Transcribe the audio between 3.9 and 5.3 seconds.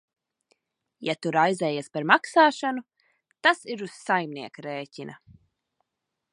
saimnieka rēķina.